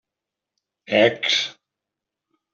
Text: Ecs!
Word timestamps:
Ecs! 1.01 1.37